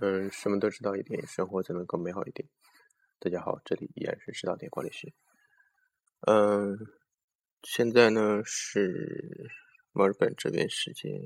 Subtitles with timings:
[0.00, 2.48] 嗯，什么都知道一点，生活才能更美好一点。
[3.18, 5.12] 大家好，这里依然是知道点管理学。
[6.20, 6.78] 嗯，
[7.62, 9.50] 现在呢是
[9.90, 11.20] 墨尔本这边时间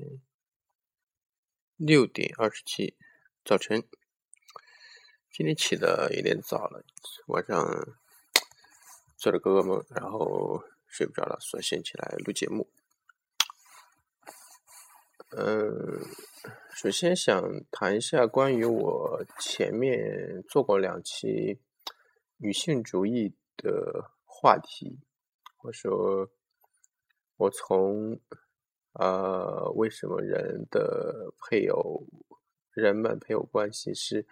[1.77, 2.97] 六点二十七
[3.45, 3.87] 早晨。
[5.31, 6.83] 今天起的有点早了，
[7.27, 7.99] 晚上
[9.19, 12.71] 做了个噩梦，然后睡不着了，所以先起来录节目。
[15.33, 16.01] 嗯，
[16.71, 21.61] 首先想谈一下关于我前面做过两期
[22.37, 25.01] 女性主义的话题。
[25.65, 26.31] 我说，
[27.39, 28.21] 我从
[28.93, 32.07] 呃，为什么人的配偶、
[32.71, 34.29] 人们配偶关系是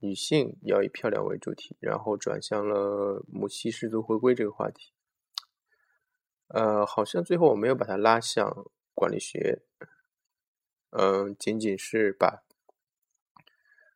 [0.00, 4.92] 女性要以漂亮为主题，然后转向了母系氏族回归这个话题。
[6.48, 9.62] 呃，好像最后我没有把它拉向管理学。
[10.98, 12.42] 嗯，仅仅是把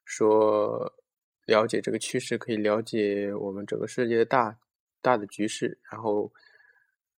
[0.05, 0.93] 说
[1.47, 4.59] 了解这个趋势，可以了解我们整个世界的大
[5.01, 6.31] 大的局势，然后，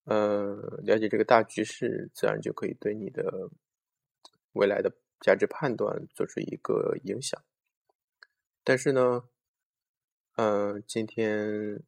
[0.04, 3.50] 呃，了解这个大局势，自然就可以对你的
[4.52, 7.42] 未来的价值判断做出一个影响。
[8.62, 9.24] 但是呢，
[10.36, 11.82] 嗯，今天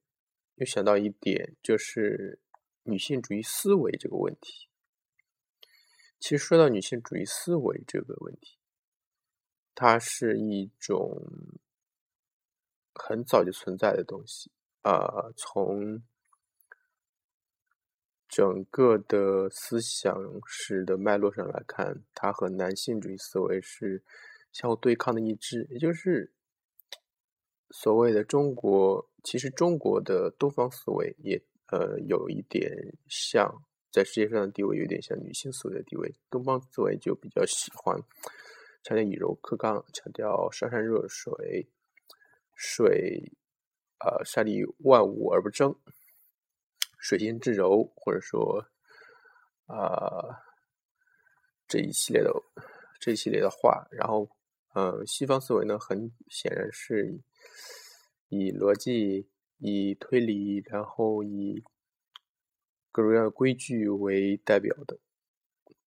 [0.56, 2.41] 又想到一点，就是
[2.83, 4.67] 女性主义思维这个问题。
[6.25, 8.56] 其实说到女性主义思维这个问题，
[9.75, 11.22] 它是一种
[12.94, 14.50] 很早就存在的东西
[14.81, 15.31] 啊。
[15.36, 16.03] 从
[18.27, 20.16] 整个的思想
[20.47, 24.03] 史的脉络上来看，它和男性主义思维是
[24.50, 26.33] 相互对抗的一致，也就是
[27.69, 29.11] 所谓的中国。
[29.22, 33.62] 其实中国的东方思维也呃有一点像。
[33.95, 37.97] 在世界上的地位有点像女性思维的地位，东方思维就比较喜欢
[38.83, 41.69] 强调以柔克刚，强调沙山热水，
[42.56, 43.31] 水
[44.00, 45.77] 呃善利万物而不争，
[46.98, 48.66] 水性至柔，或者说
[49.66, 50.43] 啊
[51.69, 52.32] 这一系列的
[52.99, 54.28] 这一系列的话，然后
[54.75, 57.21] 呃西方思维呢，很显然是
[58.28, 59.28] 以逻辑、
[59.59, 61.62] 以推理，然后以
[62.94, 64.97] 各种各样的规矩为代表的，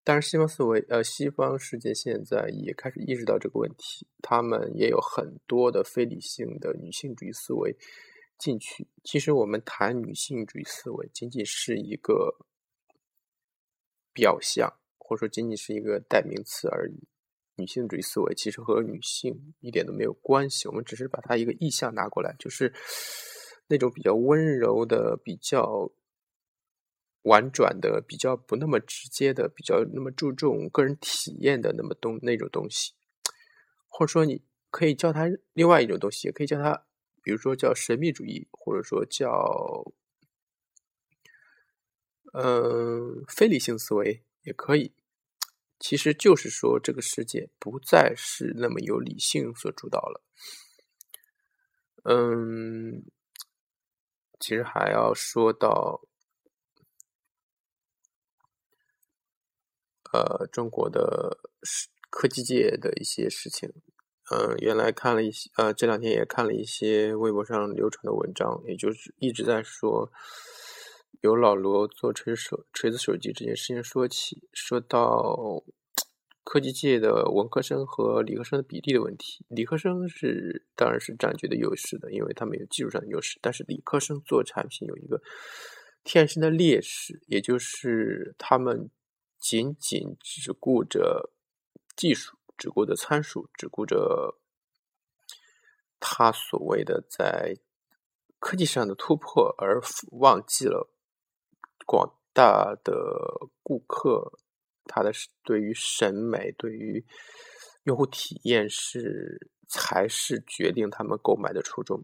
[0.03, 7.73] 但是西方思维，呃，西方世界现在也开始意识到这个问题，他们也有很多的非理性的女性主义思维
[8.37, 8.85] 进去。
[9.05, 12.45] 其实我们谈女性主义思维，仅仅是一个
[14.13, 17.07] 表象，或者说仅仅是一个代名词而已。
[17.55, 22.73] 女性主义思维其实和女性一点都没有关系，我们只是把它一个意象拿过来，就是
[23.67, 25.89] 那种比较温柔的、比较。
[27.27, 32.93] 婉转的，比较不那么直接的，比较那么注重个人体验的那么东那种东西，
[33.87, 36.85] 或者说你可以叫它另外一种东西，也可以叫它，
[37.21, 39.93] 比如说叫神秘主义，或者说叫
[42.33, 44.93] 嗯非理性思维也可以。
[45.79, 50.21] 其实就是说，这个世界不再是那么由理性所主导了。
[52.05, 53.03] 嗯，
[54.39, 56.01] 其实还要说到。
[60.17, 61.37] 呃，中国的
[62.09, 63.69] 科技界的一些事情，
[64.31, 70.11] 嗯，原来看了一些，呃，这两天也看了一些微博上流传的文章，也就是一直在说，
[71.21, 75.63] 由老罗做锤手锤子手机这件事情说起，说到
[76.43, 79.45] 科技界的文科生和理科生的比例的问题。
[79.49, 85.21] 理科生是当然是占据的优势的，因为他们有技术上的优势，但是理科生做产品有一个
[86.03, 88.89] 天生的劣势，也就是他们。
[89.39, 91.31] 仅仅只顾着
[91.95, 94.39] 技术，只顾着参数，只顾着
[95.99, 97.57] 他所谓的在
[98.39, 99.81] 科技上的突破，而
[100.11, 100.89] 忘记了
[101.85, 104.39] 广大的顾客
[104.85, 105.11] 他的
[105.43, 107.05] 对于审美、对于
[107.83, 112.03] 用户体验是才是决定他们购买的初衷。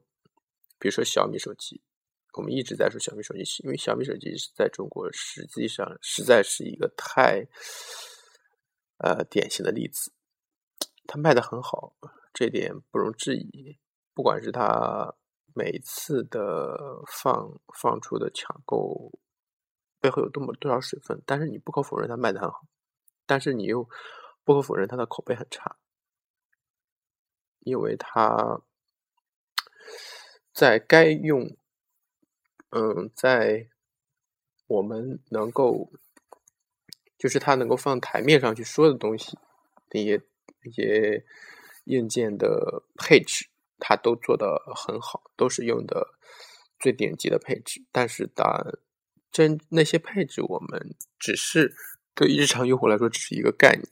[0.80, 1.82] 比如说小米手机。
[2.34, 7.46] 我们一直在说小米手机，因为小米手机在中国实际上实在是一个太
[8.98, 10.12] 呃典型的例子，
[11.06, 11.96] 它卖的很好，
[12.34, 13.78] 这点不容置疑。
[14.16, 15.14] 不管是它
[15.54, 19.12] 每次的放放出的抢购
[20.00, 22.66] 背后有多么多少水分，但是你不可否认它卖的很好，
[23.28, 23.88] 但是你又
[24.44, 25.78] 不可否认它的口碑很差，
[27.60, 28.62] 因为它
[30.52, 31.56] 在该用。
[32.76, 33.68] 嗯，在
[34.66, 35.92] 我们能够，
[37.20, 39.38] 就是他能够放台面上去说的东西，
[39.92, 40.20] 那些
[40.64, 41.24] 那些
[41.84, 43.48] 硬件的配置，
[43.78, 46.16] 它都做得很好，都是用的
[46.80, 47.86] 最顶级的配置。
[47.92, 48.76] 但是，当
[49.32, 51.76] 真那些配置，我们只是
[52.16, 53.88] 对日常用户来说只是一个概念，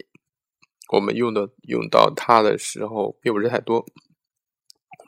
[0.94, 3.86] 我们用的用到它的时候并不是太多。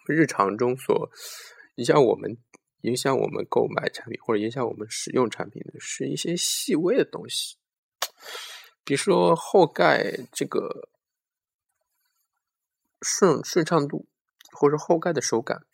[0.06, 1.10] 日常中所
[1.76, 2.38] 你像我们、
[2.84, 7.58] 影响我们购买产品或者影响我们使用产品的是一些细微的东西，
[8.86, 10.88] 比如说后盖这个。
[13.06, 14.08] 顺顺畅度，
[14.54, 15.66] 或者后盖的手感，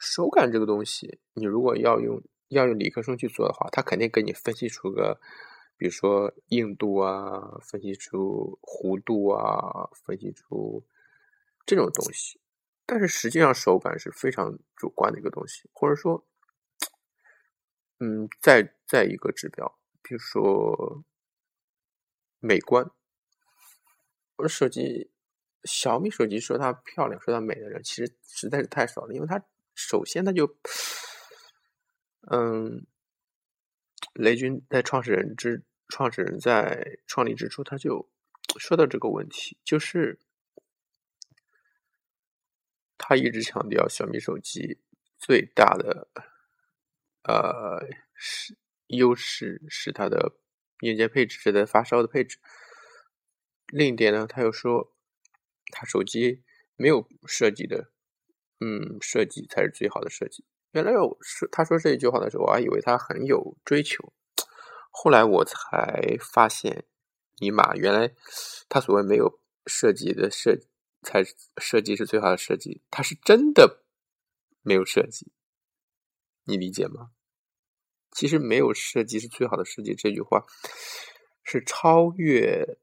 [0.00, 5.20] 手感这个东西，你如果要用要用理科生去做的话，他肯定给你分析出个，
[5.76, 10.82] 比如说硬度啊，分析出弧度啊，分析出
[11.64, 12.40] 这种东西。
[12.88, 16.26] 但是实际上手感是非常主观的一个东西，或者说，
[18.00, 21.04] 嗯，再再一个指标，比如说
[22.40, 22.90] 美观，
[24.36, 25.10] 我的手机。
[25.64, 29.12] 小米手机说它漂亮、说它美的人，其实实在是太少了。
[29.12, 29.42] 因为它
[29.74, 30.46] 首先它就，
[32.30, 32.86] 嗯，
[34.14, 38.08] 雷军在创始人之创始人在创立之初，他就
[38.56, 40.20] 说到这个问题，就是
[43.08, 44.78] 他一直强调小米手机
[45.16, 46.08] 最大的
[47.22, 47.80] 呃
[48.14, 48.54] 是
[48.88, 50.34] 优势是它的
[50.80, 52.38] 硬件配置，是在发烧的配置。
[53.68, 54.92] 另一点呢，他又说。
[55.70, 56.42] 他手机
[56.76, 57.90] 没有设计的，
[58.58, 60.46] 嗯，设计才是最好的设计。
[60.70, 64.14] 原来我是他说这一句话的时候，我还以为他很有追求。
[64.90, 66.86] 后来我才发现，
[67.36, 68.14] 尼玛，原来
[68.70, 70.56] 他所谓没有设计的设
[71.02, 71.24] 才
[71.56, 73.84] 设计是最好的设计，他是真的
[74.62, 75.32] 没有设计。
[76.44, 77.12] 你理解吗？
[78.12, 80.44] 其实没有设计是最好的设计这句话，
[81.42, 82.78] 是超越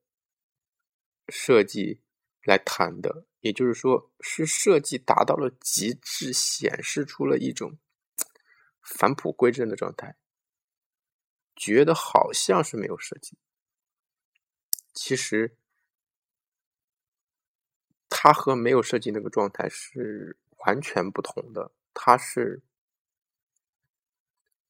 [1.29, 2.01] 设计。
[2.47, 7.79] 来谈的，也就是说，是设计达到了极致，显示出了一种
[8.83, 10.15] 返璞归真的状态，
[11.55, 13.39] 觉得好像是没有设计，
[14.93, 15.57] 其实
[18.25, 20.35] 它和没有设计那个状态是
[20.65, 22.63] 完全不同的，它是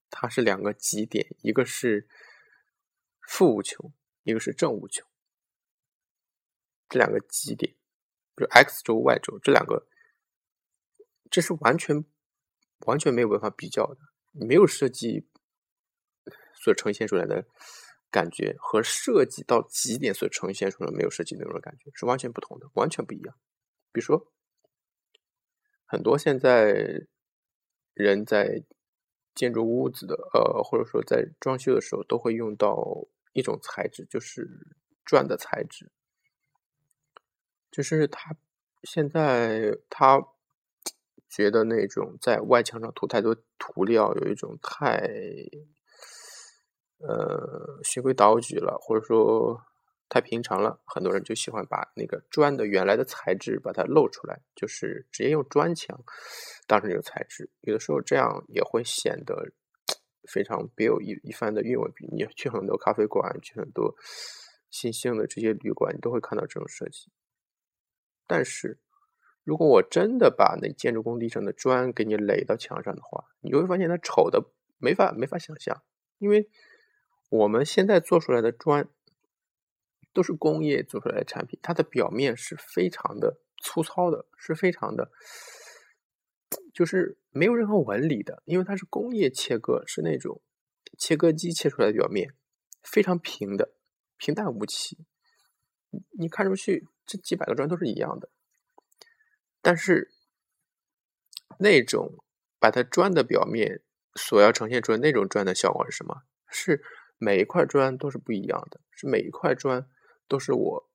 [0.10, 2.06] 它是两个极点，一个是
[3.22, 3.94] 负无穷，
[4.24, 5.08] 一个是正无穷。
[6.90, 7.72] 这两个极点，
[8.36, 9.88] 比如 x 轴、y 轴这两个，
[11.32, 12.04] 这是完全
[12.80, 14.00] 完全没有办法比较的。
[14.34, 15.30] 没有设计
[16.56, 17.48] 所呈现出来的
[18.16, 23.36] 感觉，和设计到极点所呈现出来没有设计那种感觉是完全不同的，完全不一样。
[23.92, 24.32] 比如说，
[25.86, 27.06] 很多现在
[27.94, 28.64] 人在
[29.34, 34.48] 建筑屋子的，呃，或者说在装修的时候，都会用到一种材质，就是
[35.04, 35.92] 砖的材质。
[37.70, 38.34] 就是他
[38.84, 40.26] 现在他
[41.28, 45.12] 觉得那种在外墙上涂太多涂料，有一种太
[47.00, 49.62] 呃循规蹈矩了，或者说
[50.10, 50.80] 太平常了。
[50.86, 56.00] 很多人就喜欢把那个砖的原来的材质把它露出来，就是直接用砖墙
[56.68, 57.50] 当成这个材质。
[57.62, 59.52] 有的时候这样也会显得
[60.28, 61.92] 非常别有一一番的韵味。
[62.12, 63.96] 你去很多咖啡馆，去很多
[64.70, 67.12] 新兴的这些旅馆，你都会看到这种设计。
[68.28, 68.80] 但是，
[69.44, 74.44] 如果我真的把那建筑工地上的砖给你垒到墙上的话，你就会发现它丑的
[74.80, 75.84] 没法没法想象。
[76.18, 76.50] 因为
[77.30, 78.88] 我们现在做出来的砖
[80.14, 85.12] 都是工业做出来的产品，它的表面是非常的粗糙的，是非常的，
[86.74, 88.42] 就是没有任何纹理的。
[88.46, 90.42] 因为它是工业切割，是那种
[90.98, 92.34] 切割机切出来的表面，
[92.84, 93.74] 非常平的，
[94.18, 95.06] 平淡无奇。
[96.18, 96.88] 你看出去。
[97.08, 98.32] 这几百个砖都是一样的，
[99.62, 100.12] 但是
[101.60, 102.24] 那种
[102.58, 103.84] 把它砖的表面
[104.16, 106.24] 所要呈现出来那种砖的效果是什么？
[106.48, 106.84] 是
[107.18, 109.88] 每一块砖都是不一样的，是每一块砖
[110.28, 110.90] 都是我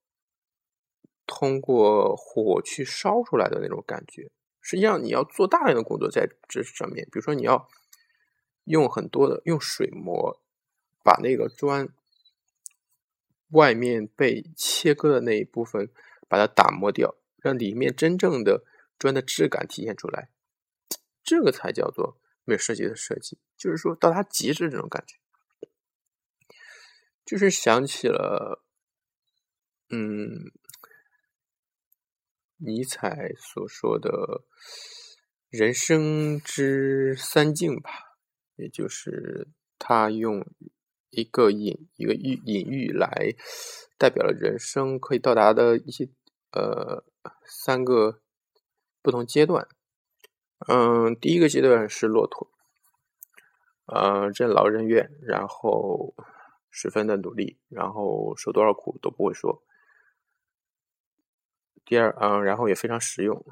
[1.26, 4.30] 通过火去烧出来的那种感觉。
[4.60, 7.68] 实际上，你要做大量的工作在这上面，比如说你要
[8.64, 10.40] 用很多的用水磨
[11.02, 11.88] 把那个砖。
[13.52, 15.90] 外面被切割的那一部分，
[16.28, 18.62] 把它打磨掉，让里面真正的
[18.96, 20.28] 砖的质感体现出来，
[21.24, 23.38] 这个才叫做没有设计的设计。
[23.56, 25.16] 就是说到它极致这种感觉，
[27.30, 28.64] 就是想起了，
[29.90, 30.50] 嗯，
[32.56, 34.42] 尼采所说的
[35.48, 37.90] 人生之三境吧，
[38.56, 39.46] 也就是
[39.78, 40.44] 他用。
[41.12, 43.34] 一个隐一个喻隐喻来
[43.98, 46.08] 代表了人生可以到达的一些
[46.52, 47.04] 呃
[47.44, 48.20] 三个
[49.02, 49.66] 不同阶段。
[50.68, 52.48] 嗯，第一个阶段是骆驼，
[53.86, 56.14] 呃，任劳任怨，然后
[56.70, 59.62] 十分的努力，然后受多少苦都不会说。
[61.84, 63.44] 第二，嗯，然后也非常实用，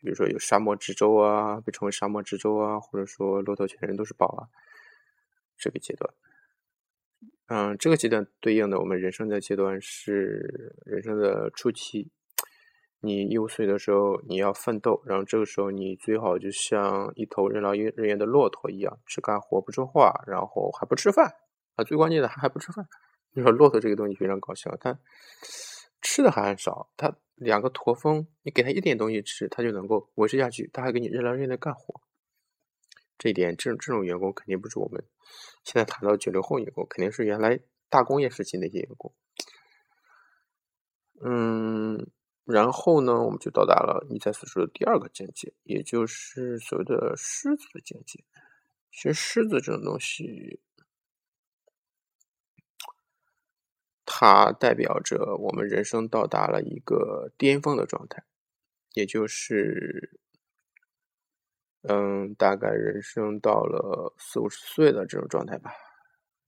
[0.00, 4.48] 比如说有沙漠之舟啊，被称为沙漠之舟啊，或者说骆驼全身都是宝啊，
[5.56, 6.12] 这个阶段。
[7.46, 12.10] 嗯，这个阶段对应的我们人生的阶段是人生的初期。
[12.98, 21.36] 你一五岁的时候，你要奋斗，然后这个时候你最好就像一头任劳任怨的骆驼一样，只干活不说话，然后还不吃饭
[21.76, 21.84] 啊！
[21.84, 22.88] 最关键的还还不吃饭。
[23.32, 24.98] 你说骆驼这个东西非常搞笑，它
[26.02, 32.00] 吃的还很少，它两个驼峰，你给它一点东西吃，它就能够维持下去，它还给你任劳任怨的干活。
[33.18, 35.04] 这一点，这这种员工肯定不是我们
[35.64, 39.14] 现在谈到九零后员工，肯定是原来大工业时期那些员工。
[41.22, 42.10] 嗯，
[42.44, 48.22] 然后呢，我们就到达了尼采所说的第二个境界，也就是所谓的狮子的境界。
[48.92, 50.60] 其实狮子这种东西，
[54.18, 58.24] 它代表着我们人生到达了一个巅峰的状态，
[58.94, 60.18] 也就是。
[61.88, 65.70] 嗯，大概人生到了四五十岁的这种状态吧，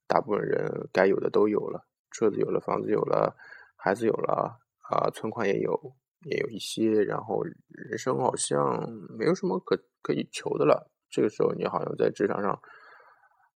[0.09, 3.37] 大部分人该有的都有了，车子有了，房子有了，
[3.77, 4.59] 孩子有了，
[4.91, 5.95] 啊，存款也有，
[6.25, 10.91] 也有一些，然后人生好像没有什么可可以求的了。
[11.09, 12.61] 这个时候，你好像在职场上，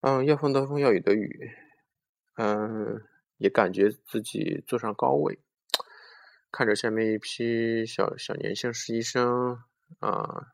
[0.01, 1.49] 嗯，要风得风，要雨得雨，
[2.35, 3.01] 嗯，
[3.41, 5.39] 也感觉自己坐上高位，
[6.51, 9.57] 看着下面一批小小年轻实习生，
[9.99, 10.53] 啊。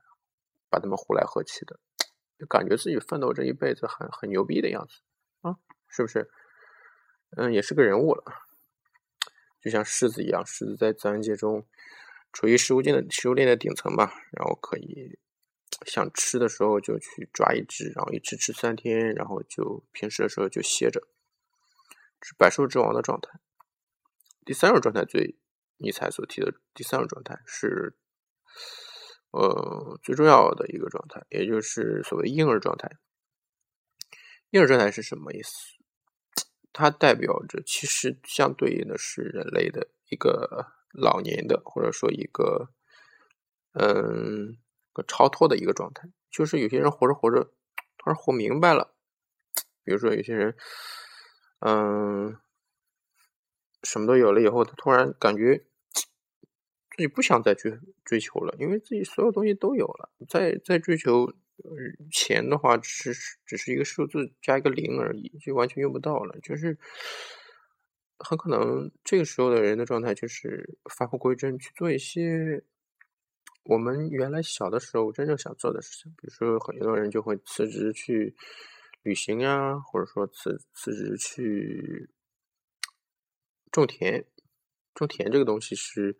[0.69, 1.79] 把他们呼来喝去的，
[2.37, 4.99] 就感觉自己奋斗这一辈子很很牛逼的样子
[5.39, 5.55] 啊，
[5.87, 6.29] 是不是？
[7.37, 8.21] 嗯，也是个人物了，
[9.61, 11.65] 就像狮子一样，狮子在自然界中
[12.33, 15.17] 处于食物链的食物链的顶层吧，然后可以
[15.85, 21.07] 想吃的时候就去抓一只，然后一吃吃三天，然后就平时的时候就歇着，
[22.27, 23.39] 是百兽之王的状态。
[24.43, 25.37] 第三种状态，最
[25.77, 27.95] 尼采所提的第三种状态是。
[29.31, 32.89] 呃，最重要的一个状态，也就是所谓婴儿状态。
[34.49, 35.51] 婴儿状态是什么意思？
[36.71, 42.69] 它代表着其实相对应的是人类的一个老年的，或者说一个
[43.73, 44.57] 嗯，
[44.93, 46.09] 个超脱的一个状态。
[46.31, 47.51] 就是有些人活着活着，
[47.97, 48.95] 突然活明白了。
[49.83, 50.55] 比如说有些人，
[51.59, 52.37] 嗯，
[53.83, 55.63] 什么都有了以后，他突然感觉。
[56.95, 60.09] 自己不想再去追求了，因为自己所有东西都有了。
[60.27, 61.31] 再再追求
[62.11, 66.39] 钱的话，只是只是一个数字加一个零而已，就完全用不到了。
[66.39, 66.75] 就是
[68.17, 72.63] 很可能这个时候的人的状态，就是返璞归真，去做一些
[73.65, 76.11] 我们原来小的时候真正想做的事情。
[76.13, 78.35] 比如说，很多人就会辞职去
[79.07, 82.09] 旅行呀，或者说辞辞职去
[83.71, 84.25] 种田。
[84.93, 86.17] 种田这个东西是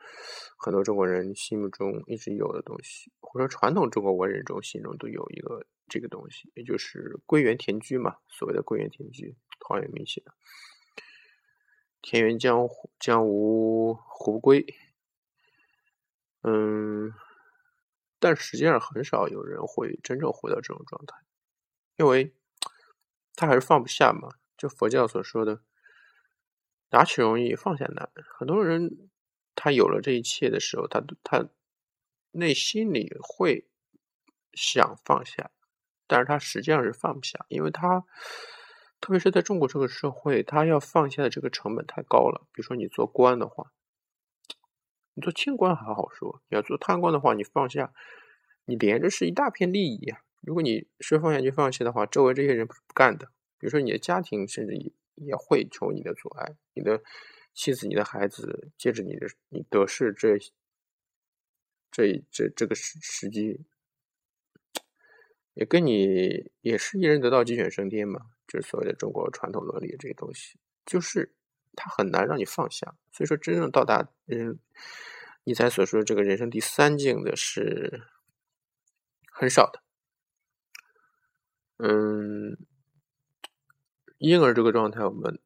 [0.57, 8.15] 很多中国人心目中一直有的东西，或者传统中国文人中心中都有一个这个东西，也就是归园田居嘛。
[8.29, 10.33] 所谓的归园田居，陶渊明写的
[12.01, 14.65] “田园将将无胡归”。
[16.43, 17.11] 嗯，
[18.17, 21.17] 但实际上很少有人会真正回到这种状态，
[21.97, 22.33] 因为
[23.37, 24.35] 他还是放不下嘛。
[24.57, 25.61] 就佛教所说的。
[26.89, 29.09] 拿起容易放下难，很多人
[29.55, 31.49] 他有了这一切的时候，他他
[32.31, 33.67] 内心里会
[34.53, 35.51] 想放下，
[36.07, 38.05] 但是他实际上是放不下，因为他
[39.01, 42.47] 特别是在中国这个社会，他要放下的这个成本太高了。
[42.53, 43.73] 比如说你做官的话，
[45.15, 47.93] 你做清官还好说，你要做贪官的话，你放下，
[48.63, 50.21] 你连着是一大片利益啊。
[50.41, 53.27] 如果你说放下就放弃的话，周围这些人不干的，
[53.57, 54.91] 比如说你的家庭，甚至也。
[55.19, 57.01] 也会成为你的阻碍，你的
[57.51, 60.37] 妻子、你的孩子，借着你的你得势这
[61.91, 63.65] 这这这个时时机，
[65.55, 71.33] 也跟你也是一人得道鸡犬升天嘛，就是所谓的中国传统伦理这些东西，就是
[71.75, 72.93] 它很难让你放下。
[73.11, 74.59] 所以说，真正到达人
[75.45, 78.03] 你才所说的这个人生第三境的是
[79.31, 79.81] 很少的，
[81.77, 82.57] 嗯。
[84.19, 85.39] 婴儿这个状态，我们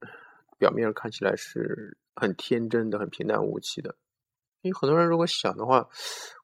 [0.58, 3.98] 表面上看起来是很天真的、很平淡无奇的。
[4.62, 5.90] 因为很多人如果想的话，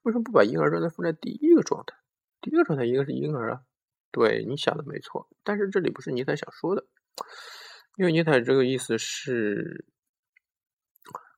[0.02, 1.96] 为什么不把婴儿状态放在第一个状态？
[2.42, 3.62] 第一个状态应该是婴儿啊。
[4.12, 5.30] 对，你想的没错。
[5.46, 6.86] 但是这里不是尼采想说的，
[7.96, 9.86] 因为尼采这个意思是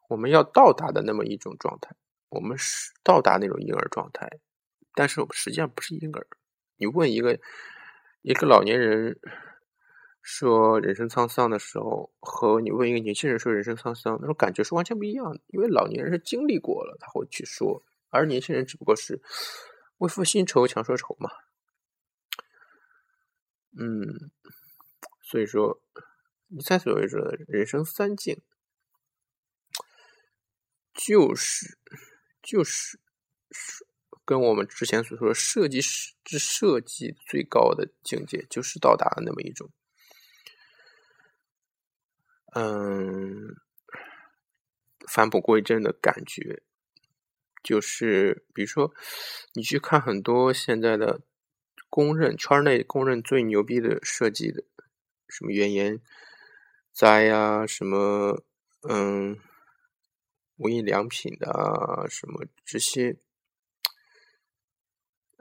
[0.07, 1.95] 我们要到达的那么一种状态。
[2.29, 4.27] 我们是到达那种婴儿状态，
[4.95, 6.25] 但是我们实际上不是婴儿。
[6.77, 7.39] 你问一个
[8.21, 9.19] 一个老年人
[10.21, 15.39] 说人生沧桑的时候，和你问一个年轻人说人生沧桑，那种感觉是完全不一样的。
[15.47, 19.21] 因为老年人是经历过了，他会去说，而年轻人只不过是
[19.99, 21.29] 为赋新愁强说愁嘛。
[23.79, 24.31] 嗯，
[25.21, 25.81] 所以说，
[26.47, 28.41] 你才所谓说的人生三境，
[30.93, 31.77] 就是
[32.41, 32.99] 就是
[33.51, 33.85] 是
[34.29, 39.71] 跟我们之前所说的设计师之设计最高的境界，就是到达了那么一种，
[42.53, 43.55] 嗯，
[45.07, 46.61] 返璞归真的感觉。
[47.63, 48.93] 就是比如说，
[49.53, 51.21] 你去看很多现在的。
[51.91, 54.63] 公认圈内公认最牛逼的设计的，
[55.27, 55.99] 什么原研
[56.93, 58.43] 哉呀，什么
[58.87, 59.35] 嗯
[60.57, 63.17] 无印良品的啊，什么这些，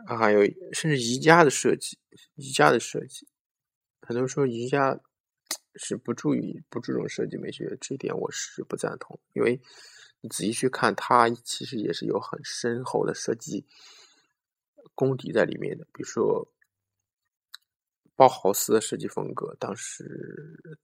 [0.06, 1.98] 还有甚至宜家的设计，
[2.34, 3.26] 宜家的设计，
[4.02, 4.98] 很多人说宜家
[5.74, 9.60] 是不注意不注重设计美学，这一点我是不赞同，因为
[10.20, 13.66] 你仔细去看，它其实也是有很深厚的设计。
[14.94, 16.48] 功底在里面的，比如说
[18.16, 20.80] 包豪斯的设计风格，当时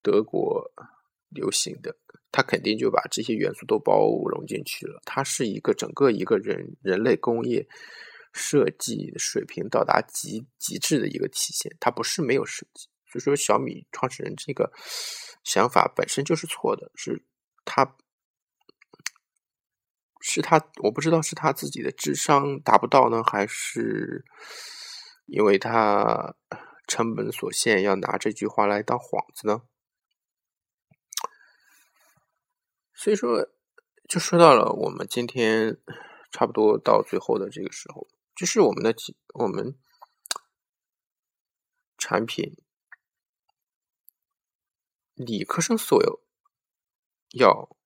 [0.00, 0.72] 德国
[1.34, 1.96] 流行的，
[2.32, 5.02] 他肯定就把这些元素都包容进去了。
[5.04, 7.66] 它是一个整个一个人人类工业
[8.32, 11.74] 设计水平到达极极致的一个体现。
[11.80, 14.72] 它不是没有设计，所以说小米创始人这个
[15.42, 17.22] 想法本身就是错的，是
[17.64, 17.96] 他。
[20.26, 24.24] 是他，我不知道是他自己的智商达不到呢，还是
[25.26, 26.34] 因为他
[26.88, 29.60] 成本所限，要拿这句话来当幌子呢？
[32.94, 33.48] 所以说，
[34.08, 35.78] 就说到了我们今天
[36.30, 38.94] 差不多到最后的这个时候，就是我们的
[39.34, 39.76] 我们
[41.98, 42.56] 产品
[45.14, 46.20] 理科生所有
[47.32, 47.76] 要。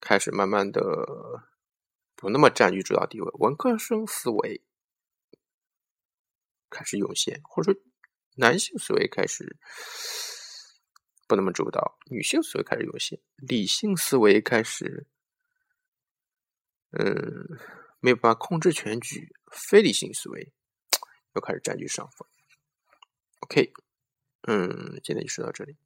[0.00, 1.46] 开始慢慢的
[2.14, 4.62] 不那么占据主导地位，文科生思维
[6.68, 7.80] 开始涌现，或者说
[8.36, 9.56] 男性思维开始
[11.26, 15.06] 不那么主导，女性思维开始涌现，理性思维开始，
[16.90, 17.58] 嗯，
[18.00, 20.52] 没有办法控制全局，非理性思维
[21.34, 22.28] 又开始占据上风。
[23.40, 23.72] OK，
[24.48, 25.76] 嗯，今天就说到这里。